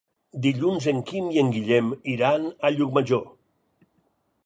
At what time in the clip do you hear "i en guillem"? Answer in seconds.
1.35-1.93